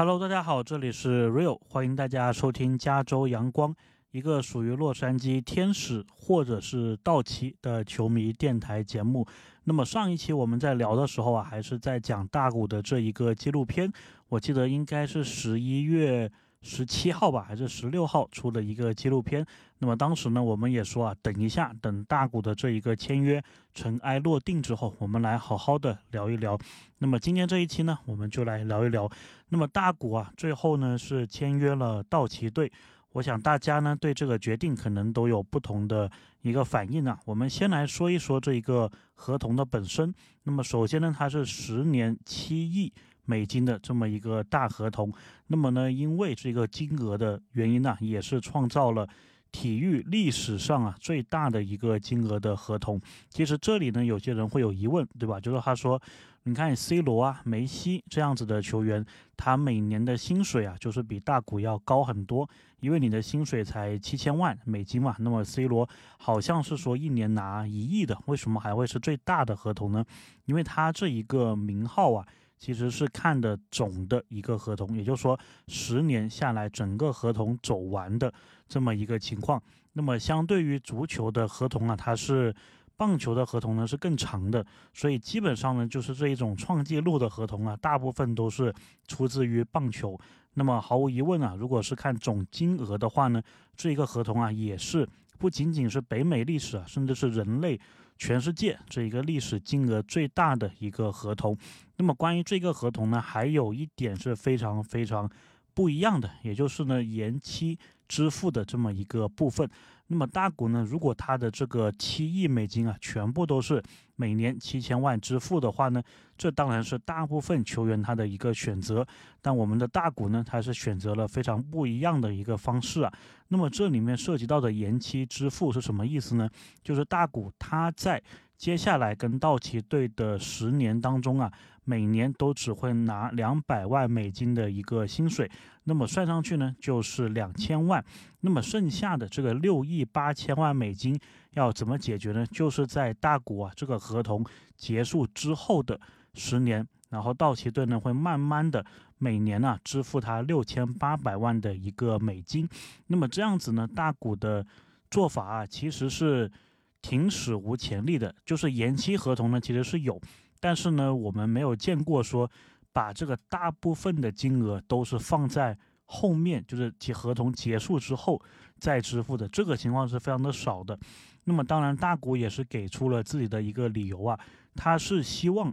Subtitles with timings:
[0.00, 3.76] Hello，大家好，这里是 Real，欢迎大家收听加州阳光，
[4.12, 9.26] 一个属于洛杉矶天使或者是道奇的球迷电台节目。
[9.64, 13.92] 那么上一期我们在聊的时候啊，还是在讲大谷的这一个纪录片，
[14.30, 16.32] 我记得应该是十一月。
[16.62, 19.44] 十七号吧，还是十六号出的一个纪录片。
[19.78, 26.58] 那么当时呢，我们也说啊，等一下，等大谷的这一个签约尘埃落定之后，我们来好好的聊一聊。
[26.98, 29.10] 那么今天这一期呢，我们就来聊一聊。
[29.48, 32.70] 那么大谷啊，最后呢是签约了道奇队。
[33.12, 36.08] 我想大家呢对这个决定可能都有不同的
[36.42, 37.18] 一个反应啊。
[37.24, 40.14] 我们先来说一说这一个合同的本身。
[40.42, 42.92] 那么首先呢，它是十年七亿。
[43.30, 45.12] 美金的这么一个大合同，
[45.46, 49.08] 那么呢，因为这个金额的原因呢，也是创造了
[49.52, 53.00] 体育历史上啊最大的一个金额的合同。
[53.28, 55.38] 其实这里呢，有些人会有疑问，对吧？
[55.38, 56.00] 就是他说，
[56.42, 62.48] 你看 C 罗啊、梅西这样子的球员，他每年的薪水啊，就是比大股要高很多，
[62.80, 65.14] 因为你的薪水才七千万美金嘛。
[65.20, 70.04] 那么 C 罗好像是说一年拿一亿的，为什么还会是最大的合同呢？
[70.46, 72.26] 因为他这一个名号啊。
[72.60, 78.32] 其实是看的总的一个合同，也就是说十年下来整个合同走完的
[78.68, 79.60] 这么一个情况。
[79.94, 82.54] 那么相对于足球的合同啊，它是
[82.96, 88.72] 棒球的合同呢是更长的，所以基本上呢就是这一种创纪录的合同啊，大部分都是
[89.08, 90.20] 出自于棒球。
[90.52, 93.42] 那么毫无疑问啊，如果是看总金额的话呢，
[93.74, 95.08] 这一个合同啊也是
[95.38, 97.80] 不仅仅是北美历史啊，甚至是人类。
[98.20, 101.56] 全世界这一个历史金额最大的一个合同，
[101.96, 105.28] 那么关于这个合同呢，还有一点是非常非常
[105.72, 109.66] 不一样的，也就是呢延期支付的这么一个部分。
[110.12, 113.80] 那么大股呢，如果它的这个七亿美金啊，全部都是
[114.16, 116.02] 每年七千万支付的话呢，
[116.36, 119.06] 这当然是大部分球员他的一个选择。
[119.40, 123.12] 但我们的大股呢，他是选择了非常不一样的一个方式啊。
[123.48, 126.50] 那么这里面涉及到的延期支付是什么意思呢？
[126.82, 128.20] 就是大股他在。
[128.60, 131.50] 接下来跟道奇队的十年当中啊，
[131.84, 135.50] 每年都只会拿两百万美金的一个薪水，
[135.84, 138.04] 那么算上去呢就是两千万，
[138.40, 141.18] 那么剩下的这个六亿八千万美金
[141.52, 142.46] 要怎么解决呢？
[142.48, 144.44] 就是在大股啊这个合同
[144.76, 145.98] 结束之后的
[146.34, 148.84] 十年，然后道奇队呢会慢慢的
[149.16, 152.68] 每年呢支付他六千八百万的一个美金，
[153.06, 154.66] 那么这样子呢大股的
[155.10, 156.52] 做法啊其实是。
[157.02, 160.20] 挺史无前例的，就是延期合同呢，其实是有，
[160.60, 162.50] 但是呢，我们没有见过说
[162.92, 168.40] 把这个大部分的金额都是放在后面，就是其合同结束之后
[168.78, 170.98] 再支付的，这个情况是非常的少的。
[171.44, 174.38] 那么当然，大股也是给出了自己的一个理由啊，
[174.74, 175.72] 他是希望，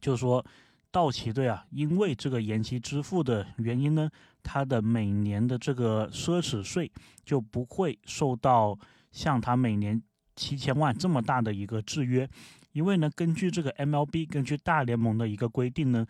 [0.00, 0.44] 就是说
[0.90, 4.08] 道奇队啊，因为这个延期支付的原因呢，
[4.42, 6.90] 他的每年的这个奢侈税
[7.22, 8.78] 就不会受到
[9.12, 10.02] 像他每年。
[10.38, 12.30] 七千万这么大的一个制约，
[12.70, 16.06] 因为呢，根据这个 MLB，根据大联盟的一个规定呢，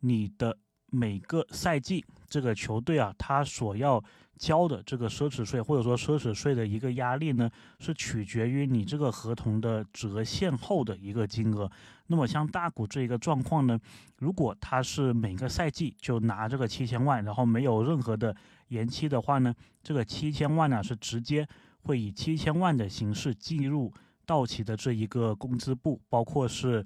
[0.00, 0.58] 你的
[0.90, 4.02] 每个赛季这个球队啊，他所要
[4.36, 11.70] 交的这个奢侈税或者说奢侈税的一个压力呢，是取决于你这个合同的折现后的一个金额。
[12.08, 13.78] 那么像大股这一个状况呢，
[14.16, 18.34] 如果他是每个赛季就拿这个七千万，然后没有任何的
[18.68, 21.46] 延期的话呢，这个七千万呢是直接。
[21.82, 23.92] 会以七千万的形式进入
[24.26, 26.82] 道奇的这一个工资部，包括是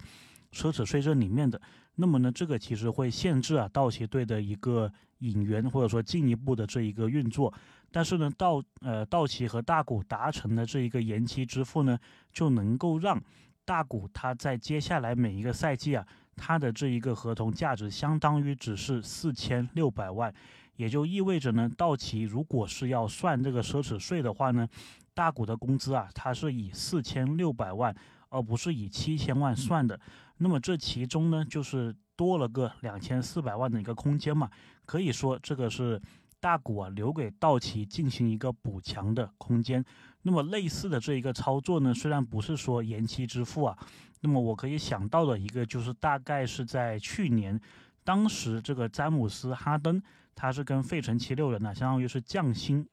[0.52, 1.60] 奢侈税这里面的。
[1.94, 7.52] 那么呢，这个其实会限制啊道奇队的一个引援或者说进一步的这一个运作。
[7.90, 11.98] 但是呢，道呃道奇和大股达成的这一个延期支付呢，
[12.32, 13.22] 就能够让
[13.64, 20.32] 大股他在接下来每一个赛季啊，他的这一个合同价值相当于只是四千六百万。
[20.76, 24.68] 也就意味着呢，道奇如果是要算这个奢侈税的话呢，
[25.14, 27.94] 大股的工资啊，它是以四千六百万，
[28.28, 29.98] 而不是以七千万算的。
[30.38, 34.50] 那么这其中呢，就是多了个两千四百万的一个空间嘛。
[34.84, 36.00] 可以说这个是
[36.40, 39.84] 大股啊留给道奇进行一个补强的空间。
[40.22, 43.76] 那么类似的这一个操作呢，虽然不是说延期支付啊，
[44.20, 47.60] 那么我可以想到的一个就是大概是在去年。
[48.04, 50.02] 当时这个詹姆斯哈登，
[50.34, 52.88] 他是跟费城七六人呢，相当于是降薪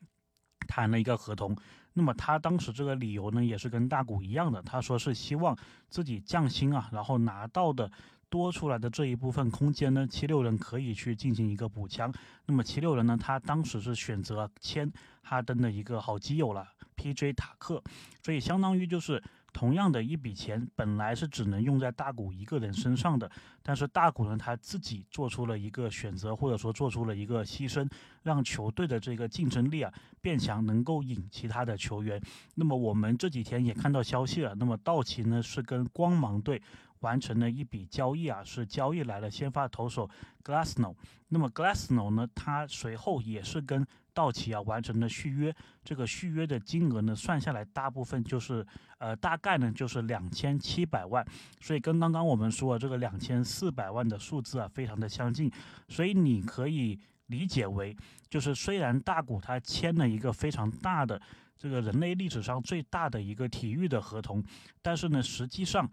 [0.68, 1.56] 谈了一个合同。
[1.94, 5.57] 那么他当时这个理由呢，也是跟大古一样的，他说是希望
[5.89, 7.91] 自己降薪啊，然后拿到的
[8.30, 12.13] 多出来的这一部分空间呢，七六人可以去进行一个补强。
[12.45, 14.89] 那么七六人呢，他当时是选择签
[15.24, 17.33] 哈登的一个好基友了，P.J.
[17.33, 17.83] 塔克，
[18.24, 19.21] 所以相当于就是
[19.54, 23.30] 同样的一笔钱本来是只能用在大谷一个人身上的，
[23.63, 27.90] 但是大谷呢他自己做出了一个选择，或者说做出了一个牺牲，
[28.24, 32.22] 让球队的这个竞争力啊变强，能够引其他的球员。
[32.56, 36.62] 那么我们这几天也看到消息了，那么道奇呢是跟光芒队。
[37.01, 40.10] 完成了一笔交易啊，是交易来了先发投手
[40.44, 40.94] Glassno。
[41.30, 43.88] 那么 Glassno 呢，他随后也是跟
[44.19, 45.56] 到期啊完成了续约。
[45.81, 48.66] 这个续约的金额呢，算下来大部分就是
[48.98, 51.25] 呃，大概呢就是两千七百万。
[51.62, 55.50] 所以跟刚刚我们说的这个两千四百万的数字啊，非常的相近。
[55.88, 57.95] 所以你可以理解为，
[58.30, 61.22] 就是虽然大谷他签了一个非常大的
[61.57, 64.44] 这个人类历史上最大的一个体育的合同，
[64.81, 65.89] 但是呢，实际上。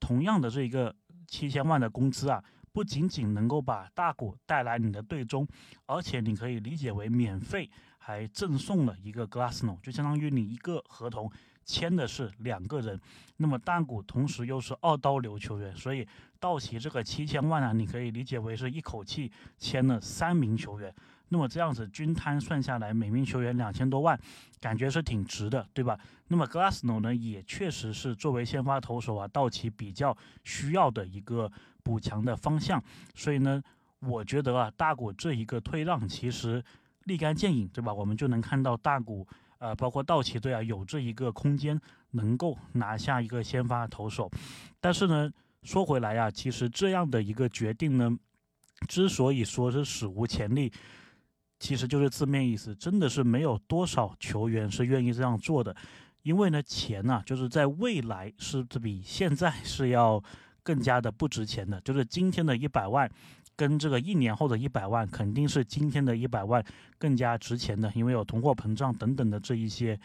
[0.00, 5.46] 同样的这一个七千万的工资啊，不仅仅能够把大股带来你的队中，
[5.86, 7.68] 而且你可以理解为免费，
[7.98, 11.30] 还赠送了一个 Glassno，就相当于你一个合同
[11.64, 13.00] 签的是两个人。
[13.36, 16.06] 那么大股同时又是二刀流球员，所以
[16.38, 20.94] 道奇这个七千万啊，你可以理解为是一口气签了三名球员。
[21.32, 24.18] 那么这样子均摊算下来，每名球员两千多万，
[24.60, 25.96] 感觉是挺值的，对吧？
[26.26, 31.50] 那么 Glassno 呢，也确实是作为先发投手啊，道奇比较需要的一个
[31.82, 32.82] 补强的方向。
[33.14, 33.62] 所以呢，
[34.00, 36.62] 我觉得啊，大谷这一个退让其实
[37.04, 37.92] 立竿见影，对吧？
[37.92, 39.26] 我们就能看到大谷，
[39.58, 41.80] 呃，包括道奇队啊，有这一个空间
[42.12, 44.30] 能够拿下一个先发投手。
[44.80, 45.30] 但是呢，
[45.62, 48.16] 说回来呀，其实这样的一个决定呢，
[48.86, 50.72] 之所以说是史无前例。
[51.58, 55.76] 其实就是字面意思，真的是没有多少球员是愿意这样做的，
[56.22, 60.22] 因为呢，钱呢，就是在未来是比现在是要
[60.62, 63.10] 更加的不值钱的，就是今天的一百万，
[63.56, 66.64] 跟这个一年后的一百万，肯定是今天的一百万
[66.98, 69.98] 更加值钱的，因为有通货膨胀等等的这一些。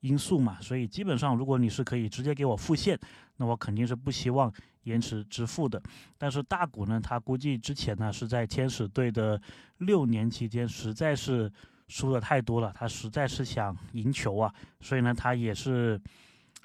[0.00, 2.98] 因素嘛，所以基本上，如果你是可以直接给我付现，
[3.36, 4.50] 那我肯定是不希望
[4.84, 5.78] 延迟支付的。
[6.16, 9.38] 但是大股呢，他估计之前呢是在天使队的
[9.76, 11.52] 六年期间，实在是
[11.86, 16.00] 输的太多了，他实在是想赢球啊，所以呢，他也是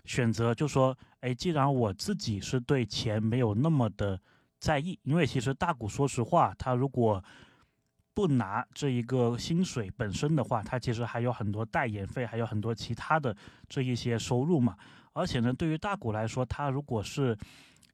[0.06, 4.20] 选择就说，哎，既然我自己是对钱没有那么的
[4.60, 7.24] 在意，因为其实大股说实话，他如果
[8.14, 13.36] 不拿这一个薪水本身的话，他其实还有很多代言费，还有很多其他的
[13.68, 14.78] 这一些收入嘛。
[15.14, 17.38] 而且呢，对于大股来说，他如果是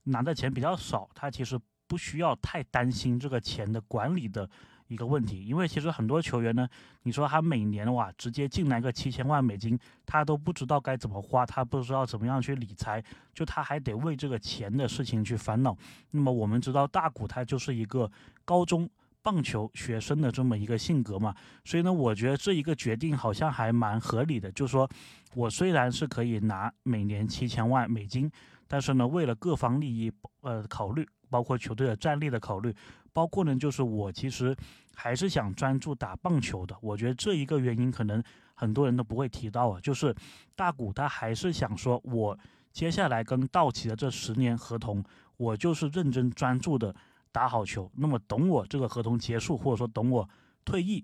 [0.03, 4.49] 拿的钱比较少，他其实不需要太担心这个钱的管理的
[4.91, 5.45] 一个问题。
[5.45, 6.67] 因为其实很多球员呢，
[7.03, 13.03] 你说他每年哇直接进来个七千万美金，他都不知道该怎么花，他不知道怎么样去理财，
[13.33, 15.75] 就他还得为这个钱的事情去烦恼。
[16.11, 18.11] 那么我们知道大股他就是一个
[18.43, 18.89] 高中。
[19.23, 24.51] 棒球学生的这么一个性格嘛，所以呢，我觉得这一个决定好像还蛮合理的。
[24.51, 24.89] 就是说
[25.35, 28.27] 我虽然是可以拿每年七千万美金，
[28.67, 30.11] 但是呢，为了各方利益
[30.41, 32.75] 呃考虑，包括球队的战力的考虑，
[33.11, 34.55] 包括呢，就是我其实
[34.93, 36.75] 还是想专注打棒球的。
[36.81, 38.21] 我觉得这一个原因可能
[38.53, 40.13] 很多人都不会提到啊，就是
[40.55, 42.37] 大谷他还是想说，我
[42.71, 45.03] 接下来跟道奇的这十年合同，
[45.37, 46.93] 我就是认真专注的。
[47.33, 50.29] 打好球，那么等我这个合同结束，或者说等我
[50.65, 51.01] 退役，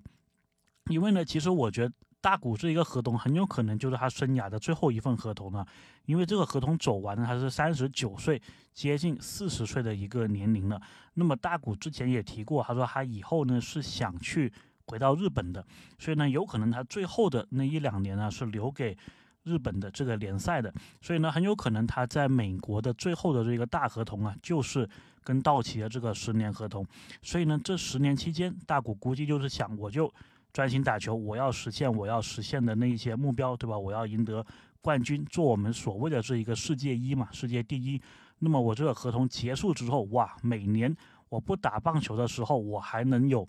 [0.90, 5.66] 因为呢，其实我觉得大谷这一个合同很有可能就是他生涯的最后一份合同了，
[6.06, 8.42] 因为这个合同走完呢，他是三十九岁，
[8.74, 10.82] 接近四十岁的一个年龄了。
[11.14, 14.52] 那么大谷之前也提过，他说他以后呢是想去
[14.86, 15.66] 回到日本的，
[16.00, 18.98] 所以呢，有可能他最后的那一两年呢是留给。
[19.44, 24.86] 日本的这个联赛的，所以呢，很有可能他在美国的最后的这个大合同啊，就是
[25.24, 26.86] 跟道奇的这个十年合同。
[27.22, 30.14] 所以呢，这十年期间，大谷估计就是想，我就
[30.58, 33.78] 专心打球，我要实现我要实现的那一些目标，对吧？
[33.78, 34.44] 我要赢得
[34.82, 38.02] 冠军，做我们所谓的这一个世界一嘛，世界第一。
[38.40, 40.92] 那么我这个合同结束之后，哇，每年
[41.30, 43.48] 我不打棒球的时候，我还能有。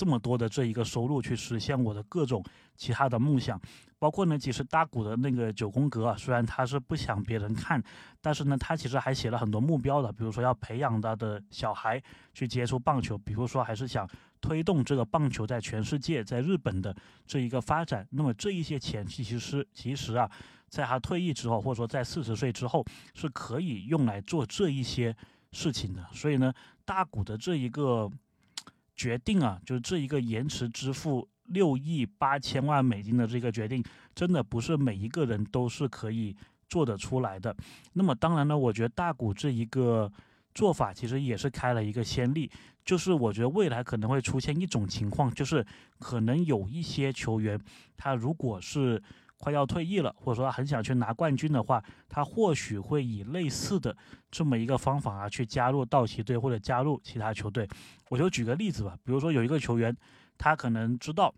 [0.00, 2.42] 这么多的这一个收入去实现我的各种
[2.74, 3.60] 其他的梦想，
[3.98, 7.82] 包括呢，其实大谷的那个九宫格啊，虽然他是不想别人看，
[8.18, 12.02] 但是呢，他其实还写了很多目标的，比如说要培养他的小孩
[12.32, 14.08] 去接触棒球，比如说还是想
[14.40, 18.08] 推动这个棒球在全世界，在日本的这一个发展。
[18.12, 20.30] 那么这一些钱其实其实啊，
[20.70, 25.14] 在他退役之后，或者说在四十岁之后，是可以用来做这一些
[25.52, 26.08] 事情的。
[26.14, 26.50] 所以呢，
[26.86, 28.10] 大谷的这一个。
[29.00, 33.82] 决定啊，就是这一个延迟支付六亿八千万美金的这个决定，
[34.14, 36.36] 真的不是每一个人都是可以
[36.68, 37.56] 做得出来的。
[37.94, 40.12] 那么当然呢，我觉得大股这一个
[40.54, 42.50] 做法其实也是开了一个先例，
[42.84, 45.66] 就是我觉得未来可能会出现一种情况，就是
[45.98, 47.58] 可能有一些球员，
[47.96, 49.02] 他如果是
[49.40, 53.96] 快要退役了，或者说他很想去拿冠军的话，他或许会以类似的
[54.30, 57.66] 这么一个方法啊，去加入道奇队或者加入其他球队。
[58.10, 59.96] 我就举个例子吧，比如说有一个球员，
[60.36, 61.34] 他可能知道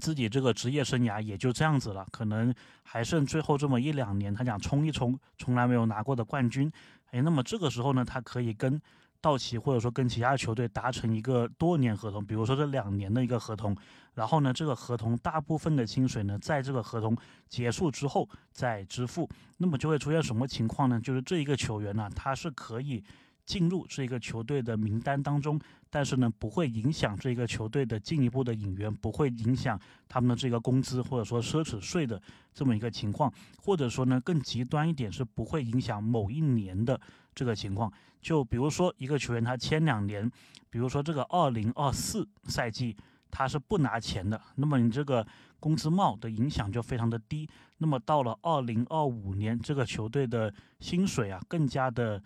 [0.00, 6.72] 自己这个职业生涯也就这样子了，可能还剩最后这么一两年，他想冲一冲从来没有拿过的冠军。
[7.10, 8.80] 哎，那么这个时候呢，他可以跟
[9.20, 13.76] 道奇或者说跟其他球队达成一个多年合同，比如说这两年的一个合同。
[14.14, 17.16] 然后呢，这个合同大部分的薪水呢，在这个合同
[17.48, 19.28] 结束之后再支付。
[19.58, 21.00] 那么就会出现什么情况呢？
[21.00, 23.02] 就是这一个球员呢，他是可以
[23.46, 32.20] 进入这个球队的名单当中，但是呢，不会影响这个球队的进一步的引援，不会影响他们的这个工资或者说奢侈税的
[32.52, 37.00] 这么一个情况，或者说呢，更极端一点是不会影响某一年的
[37.36, 37.92] 这个情况。
[38.20, 40.30] 就比如说一个球员他签两年，
[40.70, 42.96] 比如说这个二零二四赛季。
[43.30, 45.24] 他是不拿钱的，那么你这个
[45.60, 47.46] 工资帽的影响就非常的低。
[47.76, 52.22] 那么到了二零二五年，这个球队的薪水啊更加的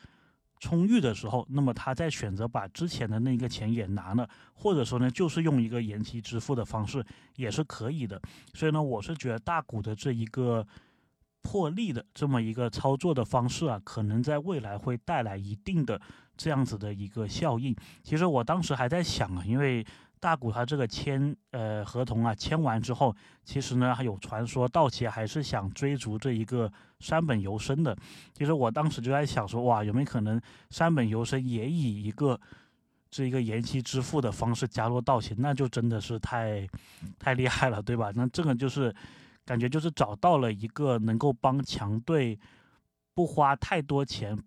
[0.61, 8.23] 充裕的时候，那么他再选择把之前的那个钱也拿了，或者说呢，就是用一个延期支付的方式也是可以的。
[8.55, 10.65] 所以呢，我是觉得大股的这一个
[11.43, 16.01] 破例的这么一个操作的方式啊，可能在未来会带来一定的
[16.37, 17.77] 这样子的一个效应。
[18.03, 19.85] 其实我当时还在想啊，因为。
[20.23, 27.93] 大谷他这个签呃合同啊签完之后，其实呢还有传说道奇还是想追逐这一个山本由生的。
[28.33, 32.41] 其实我当时就在想说，哇，有没有可能山本由生也以一个
[33.11, 35.35] 这一个延期支付的方式加入道奇？
[35.39, 36.69] 那就真的是太
[37.19, 38.13] 太厉害了，对吧？
[38.15, 38.95] 那这个就是
[39.53, 42.41] 感觉就是找到了一个能够帮强队
[43.13, 44.43] 不花太多钱、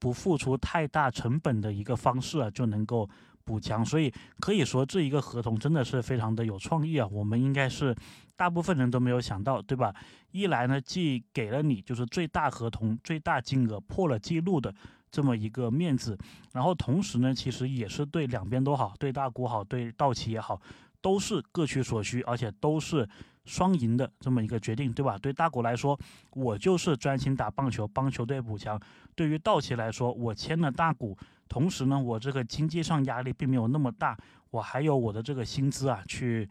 [0.00, 3.08] 不付出太大成本的一个方式啊，就能够。
[3.46, 7.06] 补强，所以可以说这一个合同真的是非常的有创意啊！
[7.12, 7.94] 我们应该是
[8.34, 9.94] 大部分人都没有想到，对吧？
[10.32, 14.74] 一来呢，既给了你就是最大合同、最大金额破了记录的
[15.12, 16.18] 这么一个面子，
[16.54, 20.60] 然后同时呢，其实也是对两边都好，对大股好，对道奇也好，
[21.00, 23.08] 都是各取所需，而且都是
[23.46, 25.16] 双赢的这么一个决定，对吧？
[25.16, 25.98] 对大股来说，
[26.32, 28.76] 我就是专心打棒球，帮球队补强；
[29.14, 31.16] 对于道奇来说，我签了大股。
[31.48, 34.18] 同时呢，我这个经济上压力并没有那么大，
[34.50, 36.48] 我还有我的这个薪资啊，去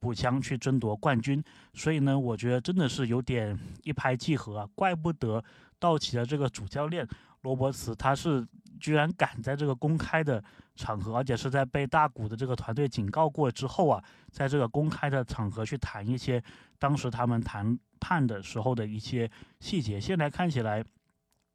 [0.00, 1.44] 补强、去争夺冠军。
[1.74, 4.68] 所以呢，我觉得真的是有点一拍即合啊！
[4.74, 5.44] 怪不得
[5.78, 7.06] 道奇的这个主教练
[7.42, 8.46] 罗伯茨，他是
[8.80, 10.42] 居然敢在这个公开的
[10.78, 16.42] 场合，而且是在被大股的这个团队警告过之后啊，在这个公开的场合去谈一些
[16.78, 19.30] 当时他们谈判的时候的一些
[19.60, 20.00] 细节。
[20.00, 20.84] 现在看起来。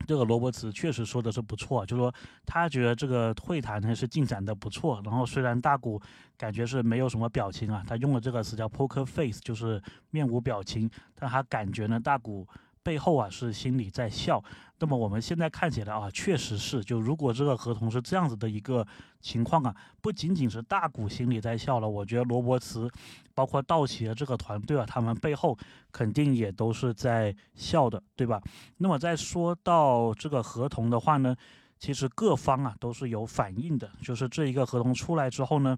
[0.05, 2.13] 这个罗伯茨确实说的是不错，就说
[2.45, 5.01] 他觉得这个会谈呢是进展的不错。
[5.05, 6.01] 然后虽然大谷
[6.35, 12.45] 感觉是没有什么表情啊，他用了这个词叫 poker face，就是面无表情，但他感觉呢大谷。
[12.83, 14.43] 背后啊是心里在笑，
[14.79, 18.85] 那么我们现在看起来啊，确实是，就如果这个合同是这样子的一个
[19.21, 22.89] 情况啊，不仅仅是大股心里在笑了，我觉得罗伯茨，
[23.33, 25.57] 包括道奇的这个团队啊，他们背后
[25.91, 28.41] 肯定也都是在笑的，对吧？
[28.77, 31.35] 那么再说到这个合同的话呢，
[31.79, 35.77] 其实各方啊都是有反应的，就是这一个合同出来之后呢。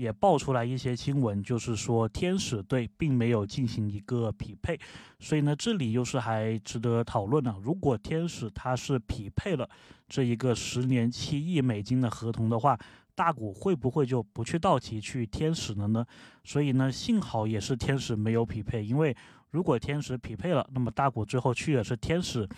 [0.00, 4.80] 也爆出来一些新闻，就是说天使队并没有进行一个匹配，
[5.18, 7.54] 所以呢，这里又是还值得讨论呢。
[7.62, 9.68] 如果天使他是匹配了
[10.08, 12.78] 这一个十年七亿美金的合同的话，
[13.14, 16.02] 大股会不会就不去道奇去天使了呢？
[16.44, 19.14] 所以呢，幸好也是天使没有匹配，因为
[19.50, 22.48] 如果天使匹配了，那么大股最后去的是天使，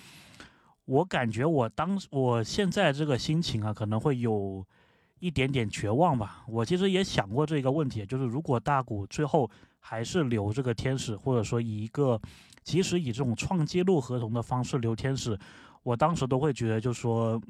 [0.84, 4.64] 我感觉我当我现在这个心情啊，可能会有。
[5.22, 6.42] 一点点绝望吧。
[6.48, 9.48] 我其实也想过这个问题，就是如果大股最后
[9.78, 12.20] 还是留这个天使，或者说以一个
[12.64, 15.38] 即使以这种创纪录合同的方式留天使，
[15.84, 17.40] 我当时都会觉得，就是说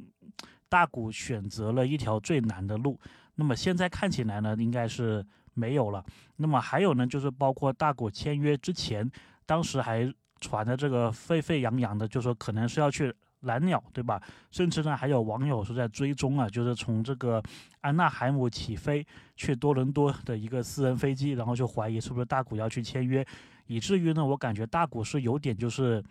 [0.68, 3.00] 大股选择了一条最难的路。
[3.36, 5.24] 那么现在看起来呢，应该是
[5.54, 6.04] 没有了。
[6.36, 9.10] 那么还有呢，就是包括大股签约之前，
[9.46, 13.10] 当时还传的这个沸沸扬扬的，就说可能是要去。
[13.42, 14.20] 蓝鸟对吧？
[14.50, 17.42] 甚至呢，还有网友是在追踪啊，就是从这个
[17.80, 19.06] 安纳海姆起飞
[19.36, 23.24] 去多伦多的一个私人飞机，然后就怀疑是不是大谷要去签约，
[23.66, 26.02] 以至于呢，我感觉大谷是有点就是，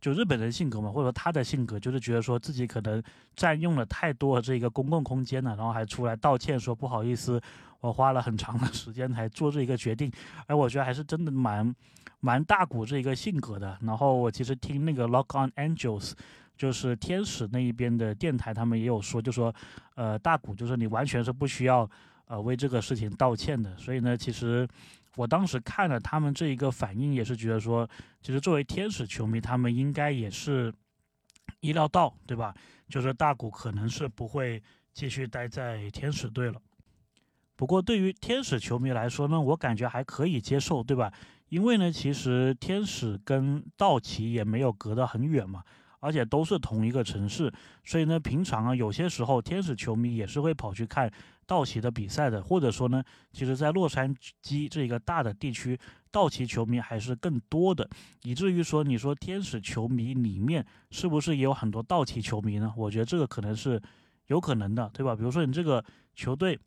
[0.00, 3.02] 就日本人性格嘛，或者说他的性格，就是觉得说自己可能
[3.36, 7.40] 占用了太多这个公共空间了，然后还出来道歉说不好意思，
[7.80, 10.10] 我花了很长的时间才做这一个决定，
[10.46, 11.74] 而我觉得还是真的蛮
[12.20, 13.76] 蛮大谷这一个性格的。
[13.82, 16.12] 然后我其实听那个 Lock on Angels。
[16.56, 19.54] 就是天使那一边的电台，他们也有说，就说，
[19.96, 21.88] 呃，大谷就是你完全是不需要，
[22.26, 23.76] 呃，为这个事情道歉的。
[23.76, 24.66] 所以呢，其实
[25.16, 27.88] 我当时看了他们这一个反应，也是觉得说，
[28.22, 30.72] 其实作为天使球迷，他们应该也是
[31.60, 32.54] 意料到，对吧？
[32.88, 36.60] 就是大谷可能是不会继续待在天使队了。
[37.56, 41.12] 不过对于天使球迷来说呢，我感觉还可以接受，对吧？
[41.48, 45.62] 因为呢，其实天使跟道奇也没有隔得很远嘛。
[46.04, 47.50] 而且都是同一个城市，
[47.82, 51.10] 所以呢，平常啊，有些时候天使球迷也是会跑去看
[51.46, 55.80] 道奇的比赛的，或者说呢，其实，在洛杉矶这一个大的地区，
[56.10, 57.88] 道奇球迷还是更多的，
[58.22, 62.70] 以至于说，你说天使球迷里面是不是也有很多道奇球迷呢？
[62.76, 63.80] 我觉得这个可能是
[64.26, 65.16] 有可能的，对吧？
[65.16, 65.82] 比如说你这个
[66.14, 66.58] 球队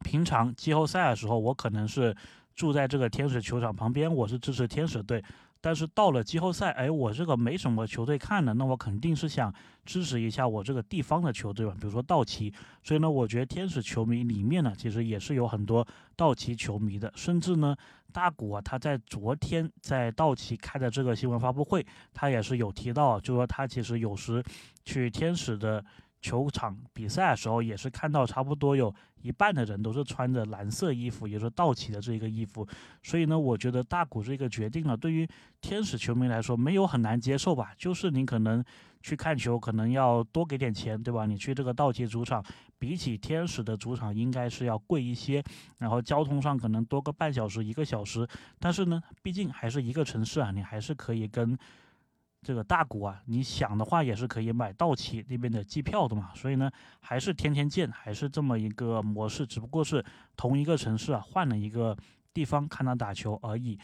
[0.00, 2.12] 平常季后赛的时候，我可能是
[2.56, 5.22] 住在这个天使球场旁边，我是支持天使队。
[5.64, 9.50] 但是到了季后赛，哎，我这个没什么球队看的，那我肯定是想
[9.86, 12.52] 支持一下我这个地方的球队吧，比如说道奇。
[12.82, 17.74] 所以呢，我觉得天使球迷里面呢，其实也是有很多道奇球迷的，甚至呢，
[18.12, 24.44] 大谷啊，他在昨天在道奇开的这个新闻发布会，他也是有提到，就说他其实有时
[24.84, 25.82] 去天使的。
[26.24, 28.90] 球场比赛的时候，也是看到差不多有
[29.24, 32.66] 一半的人都是穿着蓝色衣服，也就是道奇的这一个衣服。
[33.02, 35.26] 所以呢，我觉得大谷这个决定呢，对于
[35.62, 37.72] 天使球迷来说没有很难接受吧？
[37.78, 38.62] 就是你可能
[39.00, 41.24] 去看球，可能要多给点钱，对吧？
[41.24, 42.44] 你去这个道奇主场，
[42.78, 45.42] 比起天使的主场应该是要贵一些，
[45.78, 48.28] 然后交通上可能多个半小时、一个小时。
[48.60, 51.58] 但是呢，毕竟还是一个城市啊，你还是可以跟。
[52.44, 56.70] 这个大股啊，你想的话也是可以买道奇那边的机票的嘛，所以呢，
[57.00, 60.04] 还是天天见，还是这么一个模式，只不过是
[60.36, 61.96] 同一个城市啊，换了一个
[62.34, 63.78] 地方看他打球而已。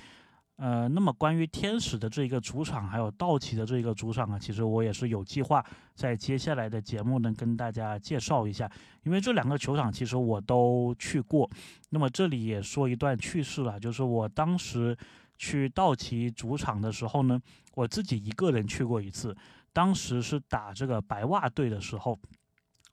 [0.56, 5.64] 呃，那么关于天使的这一个主场，还有道奇的这一个主场啊，其实我也是有计划
[5.94, 8.70] 在接下来的节目呢跟大家介绍一下，
[9.04, 11.50] 因为这两个球场其实我都去过。
[11.88, 14.94] 那么这里也说一段趣事了，就是我当时。
[15.42, 17.40] 去道奇主场的时候呢，
[17.72, 19.34] 我自己一个人去过一次，
[19.72, 22.18] 当时是打这个白袜队的时候，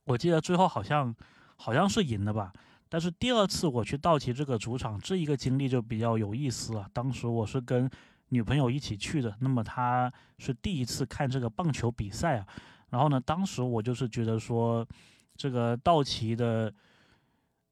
[0.04, 1.14] 我记得最后好像
[1.56, 2.50] 好像是赢了吧。
[2.88, 6.88] 但是第二次我去道奇这个主场，这一个经历就比较有意思了。
[6.94, 7.86] 当时我是跟
[8.30, 12.46] 女朋友一起去的，那么她是第一次看这个棒球比赛啊。
[12.88, 14.88] 然后呢，当时我就是觉得说，
[15.36, 16.72] 这个道奇的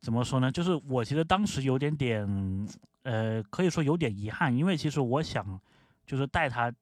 [0.02, 0.52] 怎么说呢？
[0.52, 2.68] 就是我其实当时有点点。
[3.06, 5.60] 呃，可以说有点遗憾，因为其实我想，
[6.04, 6.72] 就是带他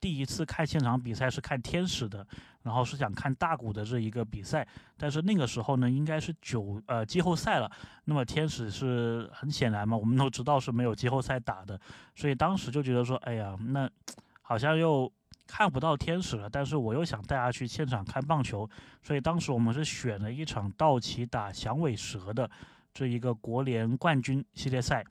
[0.00, 2.26] 第一次看现场比赛是看天使的，
[2.62, 7.70] 然后是想看大谷的这一个比赛，但是那个时候呢，应该是九呃季后赛了，
[8.06, 11.78] 那么天使是很显然嘛，我们都知道是没有季后赛打的，
[12.14, 13.86] 所以当时就觉得说，哎呀，那
[14.40, 15.12] 好像又
[15.46, 18.66] 看不到天使了，但是我又想带他去现场看棒球，
[19.02, 22.50] 所以当时我们是选了一场道奇打响尾蛇的
[22.94, 25.04] 这一个国联冠军系列赛。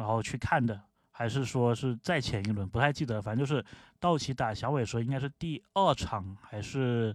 [0.00, 3.62] 然后去看的，还是说是再前一轮，不太记得，反正就是
[3.98, 7.14] 道奇打响尾蛇，应该是第二场还是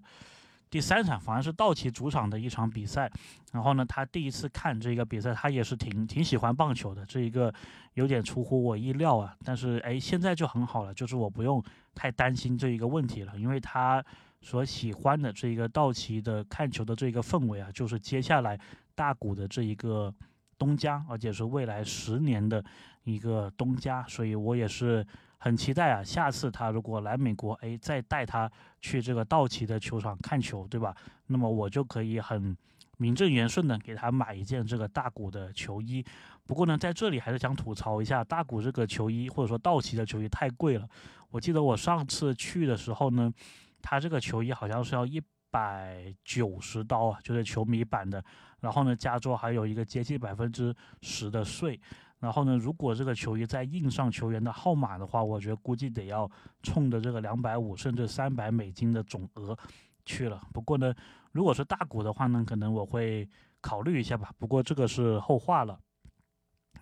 [0.69, 3.12] 第三场，反正是道奇主场的一场比赛。
[3.54, 7.52] 然后呢，他第一次看这个比赛，他也是挺挺喜欢棒球的，这一个
[7.95, 9.36] 有点出乎我意料啊。
[9.43, 11.63] 但是哎，现在就很好了，就是我不用
[11.95, 14.06] 太担心这一个问题了，因为他
[14.41, 18.60] 所喜欢的这一个道奇的看球的这个氛围啊，就是接下来
[18.93, 20.13] 大谷的这一个。
[20.58, 22.63] 东家，而且是未来十年的
[23.04, 25.06] 一个东家，所以我也是
[25.38, 26.04] 很期待啊。
[26.04, 30.96] 下次他如果来美国，哎，再带他去这个道奇的球场看球，对吧？
[31.28, 32.56] 那么我就可以很
[32.98, 36.06] 名正言顺的给他买一件这个大谷的球衣。
[36.46, 40.88] 不过呢，在这里还是想吐槽一下，大谷这个球衣或者说道奇的球衣太贵了。
[41.32, 43.34] 我记得我上次去的时候呢，
[43.82, 45.22] 他这个球衣好像是要一
[45.56, 48.22] 百九十刀啊，就是球迷版的。
[48.60, 51.80] 然后呢，加州还有一个接近百分之十的税。
[52.20, 56.30] 然后呢，如果这个球衣再印上球员的号码的话，我觉得估计得要
[56.62, 59.58] 冲着这个两百五甚至三百美金的总额
[60.04, 60.41] 去了。
[60.52, 60.94] 不过呢，
[61.32, 63.26] 如果是大股的话呢，可能我会
[63.62, 64.30] 考虑一下吧。
[64.38, 65.80] 不过这个是后话了。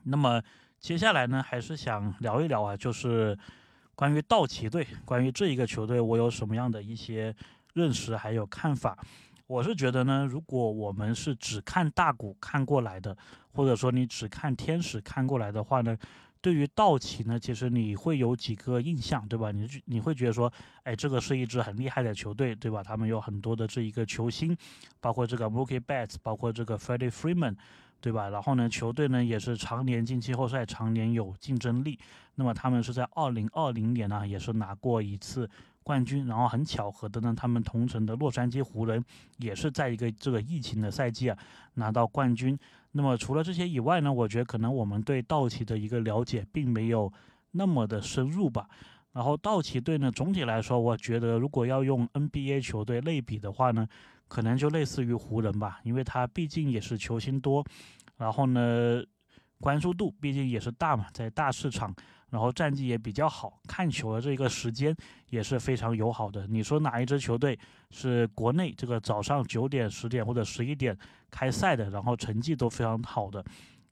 [0.03, 0.41] 那么
[0.79, 3.37] 接下来呢，还是想聊一聊啊，就是
[3.95, 7.35] 关于道奇队，关于这一个球队，我有什么样的一些
[7.73, 8.97] 认识还有看法。
[9.45, 13.15] 我是觉得呢，如果我们是只看大股看过来的，
[13.51, 15.95] 或者说你只看天使看过来的话呢，
[16.41, 19.51] 对于道奇呢，其实你会有几个印象，对吧？
[19.51, 20.51] 你你会觉得说，
[20.83, 22.81] 哎，这个是一支很厉害的球队，对吧？
[22.81, 24.55] 他们有很多的这一个球星，
[25.01, 27.55] 包括这个 Mookie Betts，包括这个 Freddie Freeman，
[27.99, 28.29] 对吧？
[28.29, 31.99] 然后呢，球队呢也是常年进季后赛，常年有竞争力。
[32.35, 35.47] 那么他们是在二零二零年呢，也是拿过一次
[35.83, 36.25] 冠军。
[36.25, 39.03] 然后很巧合的呢，他们同城的洛杉矶湖人
[39.37, 41.37] 也是在一个这个疫情的赛季啊
[41.75, 42.57] 拿到冠军。
[42.93, 47.11] 那么除了这些以外呢，我觉得可能我们对道奇的一个了解并没有
[47.51, 48.67] 那么的深入吧。
[49.13, 53.87] 然后道奇队呢，总体来说，我觉得如果要用 NBA 球队类比的话呢，
[54.27, 57.63] 可能就类似于湖人吧，因为他毕竟也是球星多，
[58.17, 59.03] 然后呢，
[59.59, 61.93] 关注度毕竟也是大嘛，在大市场，
[62.33, 64.95] 然后战绩也比较好，看球的这个时间
[65.29, 66.47] 也是非常友好的。
[66.47, 67.57] 你说哪一支球队
[67.91, 70.97] 是国内这个早上九点、十点或者十一点
[71.29, 73.45] 开赛的，然后成绩都非常好的？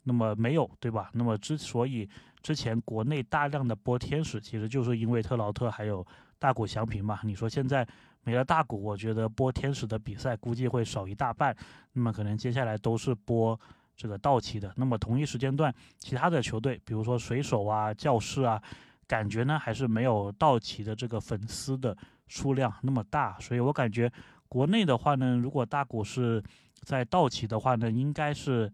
[0.06, 1.12] 那么没有，对吧？
[1.14, 2.10] 那么之所以
[2.42, 6.04] 之前国内大量的播天使，其实就是因为特劳特还有
[6.40, 7.20] 大谷翔平嘛。
[7.24, 7.88] 你说现在
[8.24, 11.56] 没了大谷，我觉得播天使的比赛估计会少一大半。
[11.94, 13.60] 那么可能接下来都是播
[14.02, 14.74] 这个道奇的。
[14.76, 18.60] 那么同一时间段，其他的球队，比如说水手啊、教士啊，
[19.06, 21.96] 感觉呢还是没有道奇的这个粉丝的
[22.28, 23.38] 数量那么大。
[23.40, 24.12] 所以我感觉
[24.48, 26.42] 国内的话呢，如果大股是
[26.82, 28.72] 在道奇的话呢，应该是。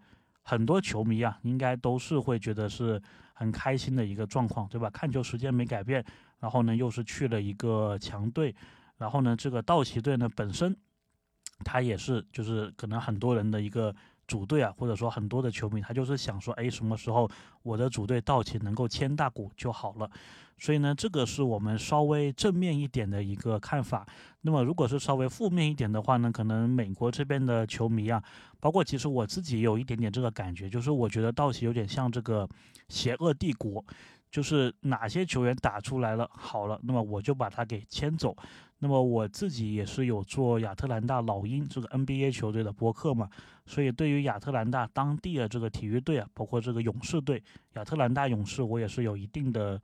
[0.50, 3.02] 很多球迷啊，应该都是会觉得是
[3.34, 4.90] 很开心的一个状况，对吧？
[4.92, 6.02] 看球时间没改变，
[6.40, 8.56] 然后呢，又是去了一个强队，
[8.98, 10.74] 然后呢，这个道奇队呢本身，
[11.66, 13.94] 他也是就是可能很多人的一个。
[14.28, 17.30] 主队啊，或者说很多的球迷，他就是想说，哎，什么时候
[17.64, 20.10] 我的主队道奇能够签大股就好了。
[20.60, 24.06] 所以呢，这个是我们稍微正面一点的一个看法。
[24.42, 28.22] 那么，如果是稍微负面一点的话呢，可能美国这边的球迷啊，
[28.60, 32.48] 包括其实我自己有一点点这个感觉，就是我觉得道奇有点像这个
[32.90, 33.86] 邪恶帝国。
[34.30, 38.36] 就是哪些球员打出来了，好了，那么我就把他给签走。
[38.80, 43.30] 那么我自己也是有做亚特兰大老鹰这个 NBA 球队的播客嘛，
[43.66, 47.42] 所以对于亚特兰大当地的这个体育队啊，包括这个勇士队，
[47.74, 49.82] 亚特兰大勇士，我也是有一定的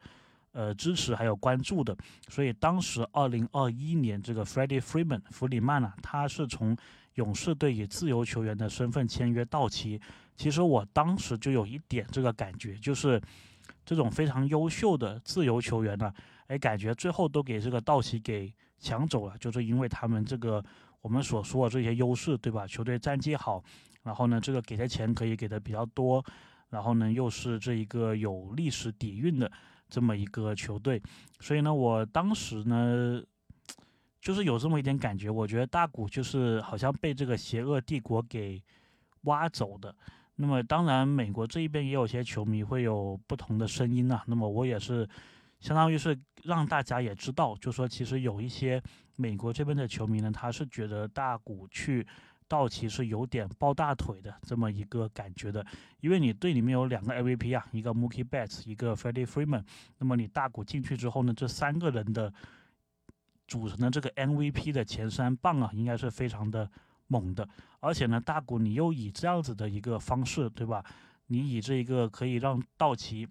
[0.51, 1.97] 呃支持还有关注的。
[2.27, 6.77] 所以当时二零二一年这个 Freddie Freeman 弗里曼啊，他是从
[7.15, 9.99] 勇士队以自由球员的身份签约道奇，
[10.36, 13.21] 其实我当时就有一点这个感觉，就是。
[13.86, 16.13] 这种非常优秀的自由球员呢，
[16.47, 20.63] 哎，感觉最后都给这个道奇给抢走了，就是因为他们这个
[21.01, 22.67] 我们所说的这些优势，对吧？
[22.67, 23.63] 球队战绩好，
[24.03, 26.23] 然后呢，这个给的钱可以给的比较多，
[26.69, 29.49] 然后呢，又是这一个有历史底蕴的
[29.89, 31.01] 这么一个球队，
[31.39, 33.23] 所以呢，我当时呢，
[34.21, 38.61] 就是有这么一点感觉，我觉得大谷就是好像被这个邪恶帝国给
[39.21, 39.95] 挖走的。
[40.35, 44.23] 那么当然，美国这一边也有些球迷会有不同的声音啊。
[44.25, 45.07] 那么我也是，
[45.63, 48.80] 相当于是让大家也知道，就说其实有一些
[49.15, 52.06] 美国这边的球迷呢，他是觉得大谷去
[52.49, 55.65] 道奇是有点抱大腿的这么一个感觉的。
[56.02, 59.63] 因为你队里面有两个 MVP 啊，一个 Mookie Betts，一个 Freddie Freeman。
[59.99, 62.34] 那么你大谷进去之后呢，这三个人的
[63.47, 66.69] 组成的这个 MVP 的前三棒啊，应该是非常的。
[67.08, 67.47] 猛的，
[67.80, 70.84] 而且呢，大股你又以这样子的一个方式，对吧？
[71.28, 73.28] 你以这一个可以让道奇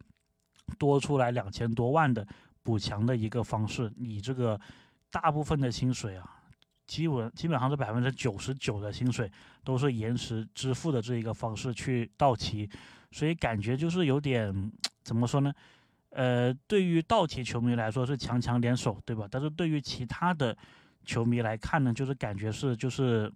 [0.78, 2.26] 多出来两千多万的
[2.62, 4.60] 补强的一个方式，你这个
[5.10, 6.42] 大部分的薪水啊，
[6.86, 9.30] 基本基本上是百分之九十九的薪水
[9.64, 12.68] 都是延迟支付的这一个方式去到期，
[13.10, 14.72] 所以感觉就是有点
[15.02, 15.52] 怎么说呢？
[16.10, 19.26] 呃，对于道奇球迷来说是强强联手，对吧？
[19.30, 20.56] 但是对于其他的
[21.04, 23.32] 球迷来看呢，就是感觉是就是。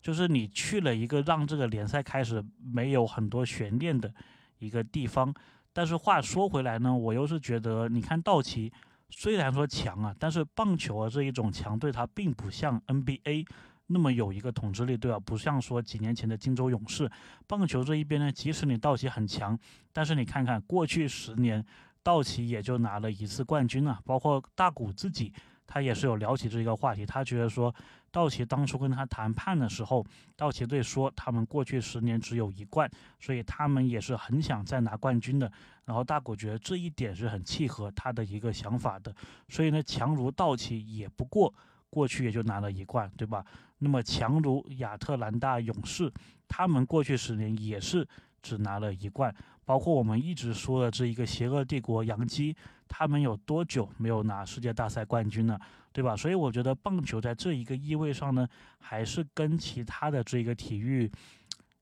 [0.00, 4.10] 就是你去了一个让这个联赛开始没有很多悬念的
[4.58, 5.34] 一个地方，
[5.72, 8.72] 但是话说回来呢，我又是觉得，你看道奇
[9.10, 13.46] 虽然说强啊，但是棒球啊这一种强队，它并不像 NBA
[13.86, 15.18] 那么有一个统治力，对吧？
[15.18, 17.10] 不像说几年前的金州勇士。
[17.46, 19.58] 棒球这一边呢，即使你道奇很强，
[19.92, 21.64] 但是你看看过去十年，
[22.02, 25.32] 道奇也就拿了一次冠军啊，包括大谷自己。
[25.68, 27.72] 他也是有聊起这一个话题，他觉得说，
[28.10, 30.04] 道奇当初跟他谈判的时候，
[30.34, 35.52] 道奇队说他们过去十年只有一冠，所以他们也是很想再拿冠军的。
[35.84, 39.14] 然后大谷觉得这一点是很契合他的一个想法的，
[39.48, 41.52] 所以呢，强如道奇也不过
[41.90, 43.44] 过去也就拿了一冠，对吧？
[43.78, 46.10] 那么强如亚特兰大勇士，
[46.48, 48.06] 他们过去十年也是
[48.42, 49.34] 只拿了一冠。
[49.64, 52.56] 包括我们一直说的这一个邪恶帝国洋基，
[52.88, 55.60] 他们有多久没有拿世界大赛冠军了，
[55.92, 56.16] 对吧？
[56.16, 58.48] 所以我觉得棒球在这一个意味上呢，
[58.80, 61.10] 还是跟其他的这个体育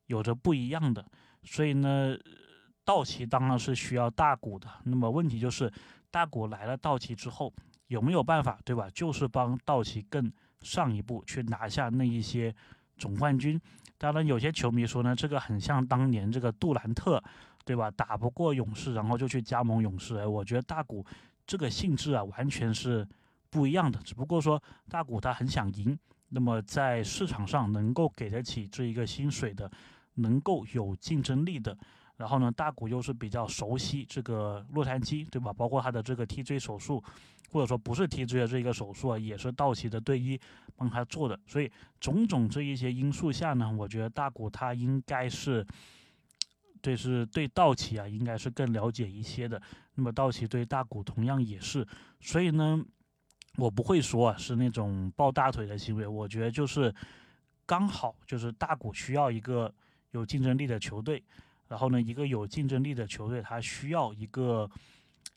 [0.06, 1.04] 有着不一样的。
[1.44, 2.16] 所以呢，
[2.84, 4.68] 道奇当然是需要大股的。
[4.84, 5.72] 那么问题就是，
[6.10, 7.52] 大股来了道奇之后，
[7.86, 8.90] 有没有办法，对吧？
[8.92, 12.54] 就是帮道奇更上一步去拿下那一些
[12.98, 13.60] 总冠军。
[13.96, 17.22] 当然，有些球迷说呢，这个很像当年这个杜兰特。
[17.66, 17.90] 对吧？
[17.90, 20.16] 打不过勇士，然后就去加盟勇士。
[20.18, 21.04] 哎，我觉得大谷
[21.44, 23.06] 这个性质啊，完全是
[23.50, 23.98] 不一样的。
[24.04, 25.98] 只不过说大谷他很想赢，
[26.28, 29.68] 那么在市场上能够给得起这一个薪水的，
[30.14, 31.76] 能够有竞争力的。
[32.16, 35.52] 然后呢，大谷又是比较熟悉这个洛杉矶，对吧？
[35.52, 37.02] 包括他的这个 TJ 手术，
[37.50, 40.40] 或者说不是 TJ 的这一个手术啊，也是道奇的队医
[40.76, 41.38] 帮他做的。
[41.46, 45.66] 所以种种这一些因素下呢，我觉得大谷他应该是，
[46.86, 49.60] 对，是对道奇啊，应该是更了解一些的。
[49.96, 51.84] 那么道奇对大谷同样也是，
[52.20, 52.80] 所以呢，
[53.56, 56.94] 我不会说啊是那种抱大腿的行为，我觉得就是
[57.66, 59.74] 刚好就是大谷需要一个
[60.12, 61.20] 有竞争力的球队。
[61.66, 64.70] 然后呢，一个有竞争力的球队，他需要一个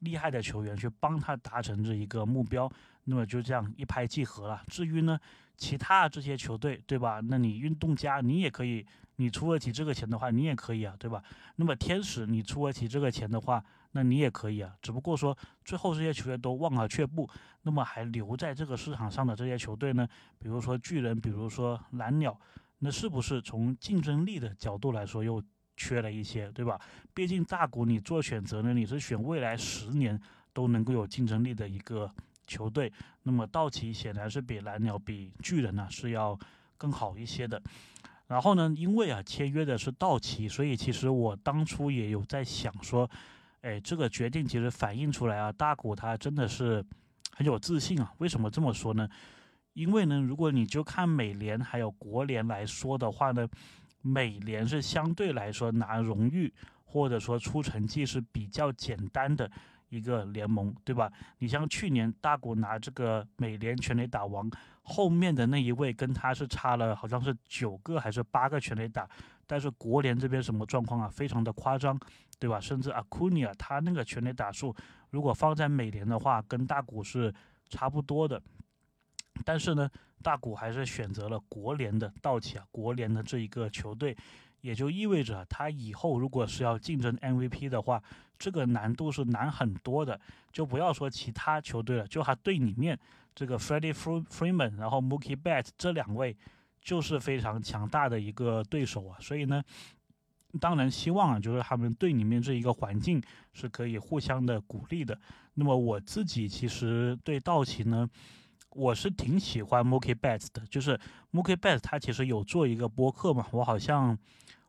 [0.01, 2.71] 厉害的球员去帮他达成这一个目标，
[3.05, 4.61] 那么就这样一拍即合了。
[4.67, 5.19] 至于呢，
[5.57, 7.19] 其他这些球队，对吧？
[7.23, 8.85] 那你运动家，你也可以，
[9.19, 11.23] 你出得起这个钱的话，你也可以啊，对吧？
[11.57, 14.73] 那么天使，你出得起这个钱的话，那你也可以啊。
[14.81, 17.29] 只不过说，最后这些球员都望而却步，
[17.61, 20.07] 那么还留在这个市场上的这些球队呢，
[20.39, 22.39] 比如说巨人，比如说蓝鸟，
[22.79, 25.43] 那是不是从竞争力的角度来说又？
[25.81, 26.77] 缺了一些，对吧？
[27.13, 30.19] 毕竟大股你做选择呢，你是选未来十年
[30.51, 32.13] 都能够有竞争力的一个
[32.45, 32.91] 球队。
[33.23, 36.37] 那么道奇显然是比蓝鸟、比巨人呢是要
[36.75, 37.63] 更好一些的。
[38.29, 43.09] 然后呢，因为啊签约的是道奇，所以其实我当初也有在想说，
[43.59, 46.81] 哎，这个决定其实反映出来啊，大股他真的是
[47.35, 48.13] 很有自信啊。
[48.19, 49.09] 为什么这么说呢？
[49.73, 53.45] 因为呢，如果你就看美联还有国联来说的话呢。
[54.01, 56.53] 美联是相对来说拿荣誉
[56.85, 59.51] 或者说出成绩是比较简单的
[59.89, 61.11] 一个联盟，对吧？
[61.39, 64.49] 你像去年大谷拿这个美联全垒打王，
[64.81, 69.09] 后面的那一位跟他是差了好像是九个还是八个全垒打，
[69.45, 71.09] 但是国联这边什么状况啊？
[71.09, 71.99] 非常的夸张，
[72.39, 72.59] 对吧？
[72.59, 74.75] 甚至阿库尼亚他那个全垒打数，
[75.09, 77.33] 如果放在美联的话，跟大谷是
[77.69, 78.41] 差不多的。
[79.45, 79.89] 但是呢，
[80.21, 84.15] 大谷还是选择了国联的道奇啊，国联的这一个球队，
[84.61, 88.01] 也就意味着他以后如果是要竞争 MVP 的话，
[88.37, 90.19] 这个难度是难很多的。
[90.51, 92.97] 就不要说其他球队了，就他队里面
[93.35, 96.35] 这个 Freddie Freeman，然后 Mookie b e t t 这两位
[96.81, 99.17] 就是非常强大的一个对手啊。
[99.19, 99.63] 所以呢，
[100.59, 103.21] 当然希望啊，就是他们队里面这一个环境
[103.53, 105.19] 是可以互相的鼓励的。
[105.53, 108.09] 那么我自己其实对道奇呢。
[108.71, 110.99] 我是挺喜欢 Mookie Betts 的，就是
[111.31, 114.17] Mookie Betts 他其实有做一个播客嘛，我好像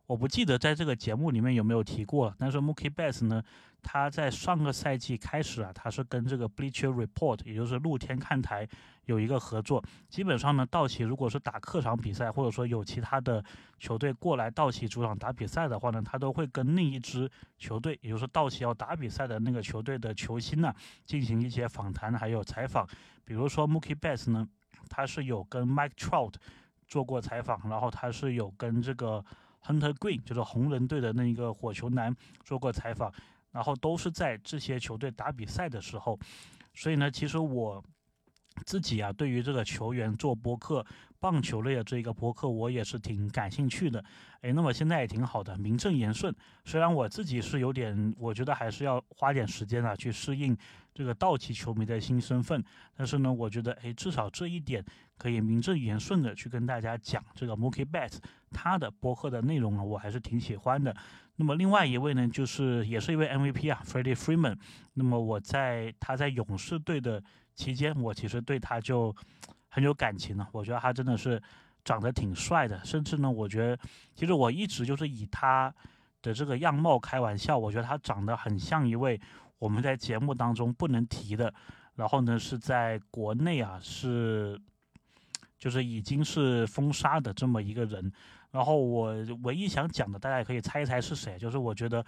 [0.07, 3.43] 我不记得在这个节目里面有没有提过了，但是 Mookie Betts 呢，
[3.83, 8.67] 他在上个赛季开始啊，他是跟这个 Bleacher Report，也就是露天看台
[9.11, 13.45] 有一个合作，基本上呢，道奇如果是打客场比赛，或者说有其他的
[13.77, 20.73] 球队过来道奇主场打比赛的话呢，他都会跟另一支球队，也就是道奇要打比赛的那个球队的球星呢，
[21.05, 22.87] 进行一些访谈还有采访。
[23.25, 24.47] 比如说 Mookie Betts 呢，
[24.89, 26.35] 他是有跟 Mike Trout
[26.87, 29.25] 做过采访，然后他是有跟这个
[29.65, 33.13] Hunter Green，就是红人队的那一个火球男做过采访，
[33.51, 36.17] 然后都是在这些球队打比赛的时候，
[36.75, 37.83] 所以呢，其实我
[38.65, 40.85] 自己啊，对于这个球员做播客。
[41.23, 44.03] 棒球类的这一个博客，我也是挺感兴趣的。
[44.41, 46.35] 诶，那么现在也挺好的，名正言顺。
[46.65, 50.57] 虽然我自己是有点，我觉得还是要花点时间啊，去适应
[50.95, 52.65] 这个道奇球迷的新身份。
[52.97, 54.83] 但是呢，我觉得，诶，至少这一点
[55.19, 60.97] 可以名正言顺的去跟大家讲这个 Mookie b e t s 他的博客的内容啊，我还是挺喜欢的。
[61.37, 64.57] 那么另外一位呢，就是也是一位 MVP 啊，Freddie Freeman。
[64.95, 67.23] 那么我在他在勇士队的
[67.61, 69.15] 期间，我其实对他就。
[69.73, 71.41] 很有感情呢，我觉得他真的是
[71.85, 73.79] 长得挺帅的，甚至呢，我觉得
[74.17, 75.73] 其实我一直就是以他
[76.21, 79.21] 的这个样貌开玩笑，我觉得他长得很像一位
[79.61, 81.55] 我们在节目当中不能提的，
[81.95, 84.61] 然后呢是在国内啊是
[85.57, 88.11] 就是已经是封杀的这么一个人，
[88.51, 92.05] 然后我唯一想讲的，大家也可以猜一猜是谁，就是我觉得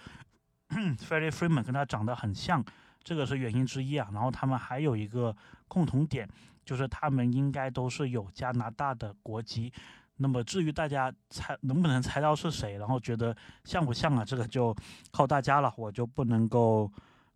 [0.99, 2.61] Freddie Freeman 跟他长得很像，
[3.03, 5.35] 这个是原因之一啊，然后他们还有一个
[5.67, 6.29] 共同点。
[6.65, 9.69] 就是他们应该都是有加拿大的国籍，
[10.15, 13.35] 那么至于大家猜能不能猜到是谁，然后觉得
[13.65, 14.23] 像不像啊？
[14.23, 14.73] 这个就
[15.11, 16.89] 靠大家了，我就不能够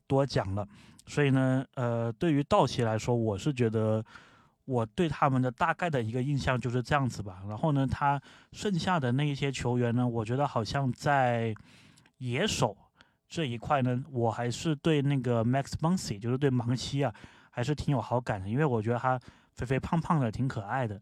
[0.07, 0.65] 多讲了。
[1.07, 4.01] 所以呢，呃，对于道奇来说，我是觉得
[4.63, 7.43] 我对他们的大概的一个印象就是这样子吧。
[7.49, 8.17] 然后呢，他
[8.53, 11.53] 剩下的那一些球员呢，我觉得好像在
[12.19, 12.77] 野手
[13.27, 17.13] 这一块呢，我还是对那个 Max Muncy，就是对芒西啊。
[17.49, 19.19] 还是挺有好感的，因为我觉得他
[19.55, 21.01] 肥肥胖胖的，挺可爱的。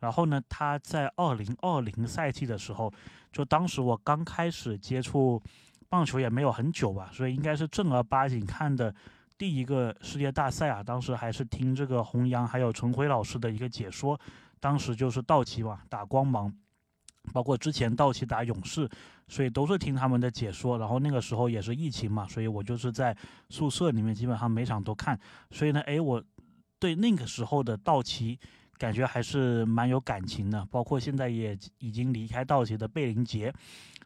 [0.00, 2.92] 然后呢，他在二零二零赛季的时候，
[3.30, 5.40] 就当时我刚开始接触
[5.88, 8.92] 棒球也没有很久吧，所以应该是正儿八经看的
[9.38, 14.18] 第一个世界大赛啊，当时还是听这个弘扬还有陈辉老师的一个解说，
[14.58, 16.52] 当时就是道奇嘛打光芒，
[17.32, 18.90] 包括之前道奇打勇士，
[19.28, 20.78] 所以都是听他们的解说。
[20.78, 23.16] 然后那个时候也是疫情嘛，所以我就是在
[23.48, 25.18] 宿舍里面基本上每场都看。
[25.50, 26.22] 所以呢，哎，我
[26.78, 28.38] 对那个时候的道奇
[28.78, 30.66] 感觉还是蛮有感情的。
[30.70, 33.52] 包括现在也已经离开道奇的贝林杰，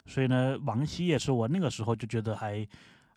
[0.07, 2.66] 所以呢，王希也是我那个时候就觉得还。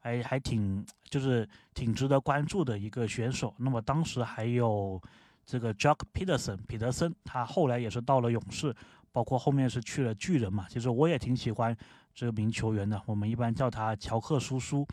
[0.01, 3.53] 还还挺就是挺值得关注的一个选手。
[3.57, 4.97] 那么当时还有
[5.45, 8.73] 这个 Jock Peterson 彼得森，他后来也是到了勇士，
[9.19, 10.65] 包括后面是去了巨人嘛。
[10.69, 11.75] 其实我也挺喜欢
[12.15, 14.87] 这名球员的，我们一般叫他乔克叔叔。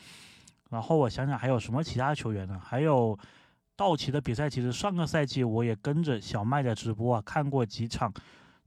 [0.68, 2.60] 然后我想想还有什么其他球员呢？
[2.60, 3.16] 还有
[3.76, 8.12] 道奇的比赛，其实上个赛季我也跟着小麦的直播啊看过几场，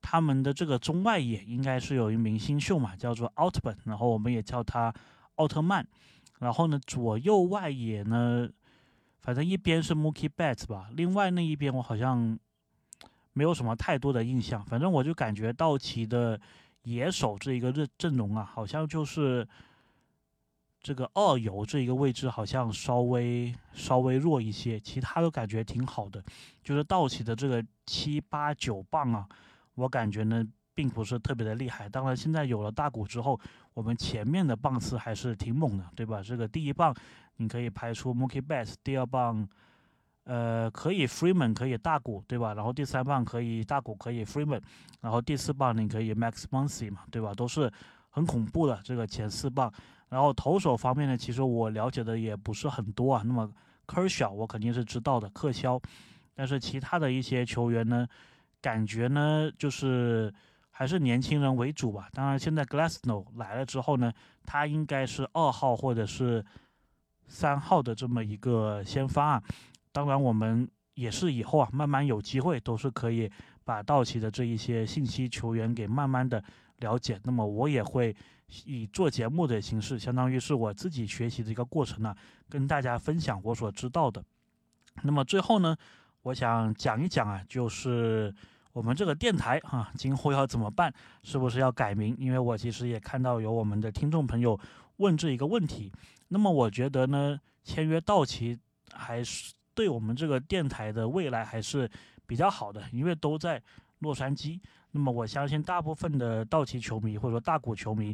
[0.02, 4.94] 他们的这个中外野应该是有一名新秀嘛，叫做奥特曼，然后我们也叫他
[5.36, 5.86] 奥特曼。
[6.40, 8.48] 然后呢，左右外野呢，
[9.20, 12.40] 反正一边是 Mookie Betts 吧，另外那一边我好像
[13.40, 14.62] 没有什么太多的印象。
[14.66, 16.38] 反正我就感觉道奇的
[16.84, 19.48] 野手这一个阵阵容啊，好像就是
[20.82, 26.22] 这个二游这一个位置好像稍微稍微弱一些，其他都感觉挺好的。
[26.62, 29.26] 就是道奇的这个七八九棒啊，
[29.76, 30.46] 我感觉呢。
[30.80, 33.38] 并不是特别的厉害，当然现在有了大鼓之后，
[33.74, 36.24] 我们前面的棒次还是挺猛的，对吧？
[36.24, 36.96] 这个第一棒
[37.36, 39.46] 你可以排出 Mookie Betts，第二棒，
[40.30, 42.54] 呃，可以 Freeman 可以大鼓，对吧？
[42.54, 44.62] 然后第三棒可以大鼓可以 Freeman，
[45.02, 47.34] 然后第四棒你可以 Max Muncy 嘛，对吧？
[47.34, 47.72] 都是
[48.10, 49.74] 很恐怖的这个前四棒。
[50.08, 53.24] 然后投手方面呢，其实我了解的也不是很多啊。
[53.26, 53.52] 那么
[53.88, 55.82] Kershaw 我肯定是知道的，克肖，
[56.36, 58.08] 但是其他的一些球员呢，
[58.62, 60.34] 感觉呢就是。
[60.72, 62.08] 还是年轻人为主吧。
[62.14, 64.14] 当然，现在 Glassno 来了之后呢，
[64.46, 66.42] 他应该是二号或者是
[67.28, 69.44] 三号的这么一个先发啊。
[69.92, 73.32] 当然，我们也是以后啊，慢慢有机会都是可以
[73.64, 76.44] 把道奇的这一些信息球员给慢慢的
[76.78, 77.20] 了解。
[77.24, 78.16] 那么，我也会
[78.66, 82.16] 以做节目的形式，相当于是我自己学习的一个过程呢，
[82.48, 84.24] 跟大家分享我所知道的。
[85.04, 85.76] 那么最后呢，
[86.24, 88.34] 我想讲一讲啊，就是。
[88.72, 90.94] 我们这个电台啊，今后要怎么办？
[91.24, 92.16] 是不是要改名？
[92.20, 94.58] 因为我其实也看到有我们的听众朋友
[94.98, 95.92] 问这一个问题。
[96.28, 98.58] 那么我觉得呢，签约道奇
[98.94, 101.90] 还是对我们这个电台的未来还是
[102.28, 103.62] 比较好的，因为都在
[104.00, 104.60] 洛杉矶。
[104.92, 108.14] 那么我相信大部分的道奇球迷或者说大谷球迷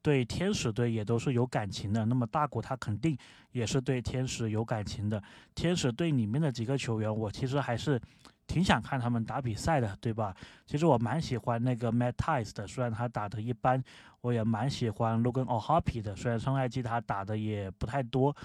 [0.00, 2.04] 对天使队也都是有感情的。
[2.04, 3.18] 那么大谷他肯定
[3.50, 5.20] 也是对天使有感情的。
[5.52, 8.00] 天使队里面的几个球员，我其实还是。
[8.46, 10.34] 挺想看他们打比赛的，对吧？
[10.66, 13.80] 其实我蛮喜欢那个 Matt Tice 的，虽然他打的一般，
[14.22, 18.36] 我也蛮喜欢 Logan O'Hoppe 的，虽然上赛季他打的也不太多。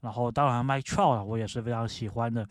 [0.00, 2.46] 然后当然 Mike Trout 我也是非常喜欢的。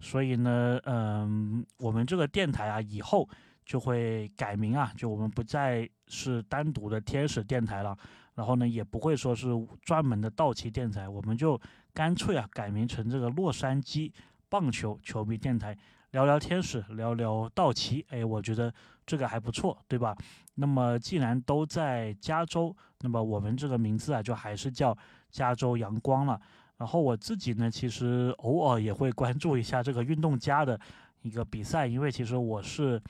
[0.00, 3.28] 所以呢，嗯，我们这个电台啊，以后
[3.64, 7.96] 就会改名啊，就我们不再是单独的天使电台了，
[8.34, 9.48] 然后呢，也不会说是
[9.80, 11.60] 专门的道奇电台，我们就
[11.94, 14.10] 干脆啊改名成这个洛杉矶
[14.48, 15.76] 棒球球迷电台。
[16.10, 18.74] 聊聊天使，聊聊道奇，哎，我觉得
[19.06, 20.14] 这个还不错，对吧？
[20.56, 24.94] 那么既然都在加州，那么我们这个名字啊，就还是叫
[25.30, 26.38] 加州阳光了。
[26.82, 30.76] 然后我自己呢，其实偶尔也会关注一下这个运动家的
[31.20, 33.00] 一个比赛，因为其实我是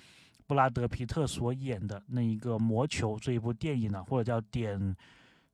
[0.46, 4.94] 布拉德皮特所演的那一个魔球这一部电影呢，或者叫点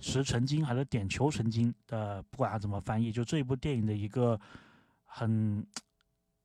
[0.00, 4.36] 石成金还是点球成金的，不管它怎么翻译，就这一部电影的一个
[5.04, 5.64] 很。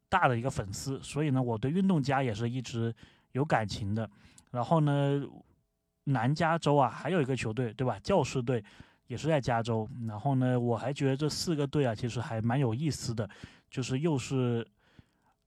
[0.09, 2.93] 大的一个粉丝，所以呢，我对运动家也是一直
[3.31, 4.07] 有感情的。
[4.51, 5.19] 然后呢，
[6.03, 7.97] 南加州啊，还有一个球队，对吧？
[8.03, 8.63] 教士队
[9.13, 9.87] 也是在加州。
[10.07, 13.29] 然后呢，我还觉得这四个队啊，其实还蛮有意思的，
[13.69, 14.67] 就是又是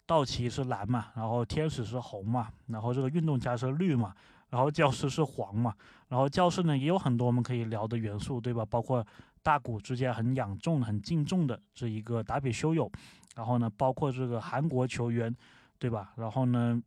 [0.07, 4.15] 道奇是蓝嘛，然后天使是红嘛，然后这个运动家是绿嘛，
[4.51, 5.75] 然后教士是黄嘛。
[6.07, 8.65] 然后教士呢，也有很多我们可以聊的元素，对吧？
[8.65, 9.05] 包括
[9.43, 12.89] 大谷之间很仰重、很敬重的这一个达比修友。
[13.35, 15.35] 然后呢，包括这个韩国球员，
[15.81, 16.13] 对吧？
[16.17, 16.81] 然后呢，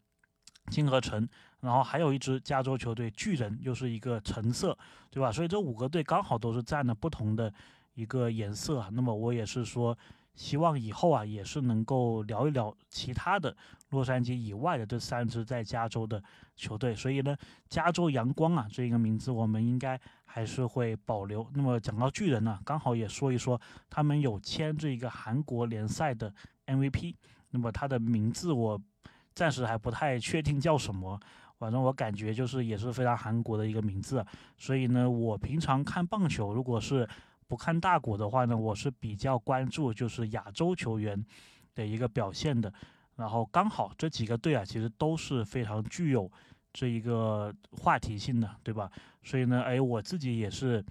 [0.71, 1.27] 金河成，
[1.61, 4.77] 然后还有一支加州球队巨人，又是一个橙色，
[5.09, 5.31] 对吧？
[5.31, 7.53] 所以这五个队刚好都是占了不同的
[7.93, 8.87] 一个颜色。
[8.91, 9.97] 那么我也是说，
[10.35, 13.55] 希望以后啊，也是能够聊一聊其他的
[13.89, 16.23] 洛杉矶以外的这三支在加州的
[16.55, 16.95] 球队。
[16.95, 17.35] 所以呢，
[17.67, 21.45] 加州阳光啊，这一个名字我们应该还是会保留。
[21.53, 26.33] 那么讲到巨人呢，刚好也说一说，他们有签这一个韩国联赛的
[26.67, 27.15] MVP。
[27.51, 28.79] 那么他的名字我
[29.33, 31.19] 暂时还不太确定叫什么，
[31.59, 34.25] 反正我感觉就是也是非常韩国的一个名字。
[34.57, 37.07] 所以呢，我平常看棒球，如果是
[37.47, 41.23] 不看大股的话呢，我是比较关注就是亚洲球员
[41.75, 42.73] 的一个表现的。
[43.15, 46.31] 然后刚好这几个队啊，其实都是非常具有
[46.71, 48.89] 这一个话题性的，对吧？
[49.21, 50.81] 所以呢，哎，我自己也是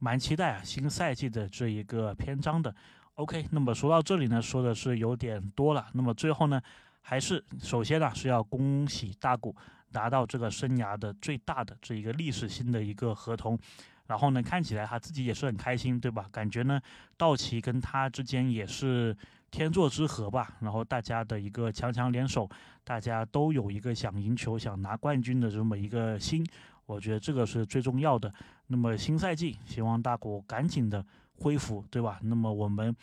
[0.00, 2.74] 蛮期待啊新赛季的这一个篇章的。
[3.14, 5.86] OK，那么说到这里呢，说的是有点多了。
[5.92, 6.60] 那么最后呢，
[7.00, 9.54] 还是首先呢是要恭喜大谷
[9.92, 13.58] 拿到这个生涯的最大的这一个历史性的一个合同。
[14.06, 16.26] 然后呢，看起来他自己也是很开心，对吧？
[16.32, 16.80] 感觉呢，
[17.16, 19.16] 道奇跟他之间也是。
[19.50, 22.46] 天作之合吧，然后大家的一个强强联手，
[22.84, 26.46] 大家都有一个想赢球、想拿冠军的这么一个心，
[26.84, 28.30] 我觉得这个是最重要的。
[28.66, 31.02] 那么新赛季，希望大国赶紧的
[31.38, 32.18] 恢复，对吧？
[32.24, 32.94] 那么我们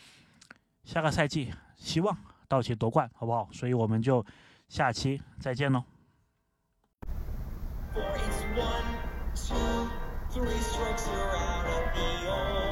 [0.84, 2.16] 下个赛季希望
[2.48, 3.50] 道奇夺冠，好不好？
[3.52, 4.24] 所以我们就
[4.70, 5.95] 下期再见喽。
[7.96, 8.04] Four,
[8.58, 8.84] one,
[9.36, 9.90] two,
[10.30, 12.65] three strokes, you're out of the